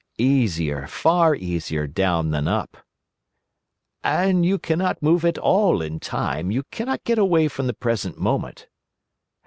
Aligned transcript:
"Easier, 0.17 0.87
far 0.87 1.35
easier 1.35 1.85
down 1.85 2.31
than 2.31 2.47
up." 2.47 2.75
"And 4.03 4.43
you 4.43 4.57
cannot 4.57 5.03
move 5.03 5.23
at 5.23 5.37
all 5.37 5.79
in 5.79 5.99
Time, 5.99 6.49
you 6.49 6.63
cannot 6.71 7.03
get 7.03 7.19
away 7.19 7.47
from 7.47 7.67
the 7.67 7.75
present 7.75 8.17
moment." 8.17 8.65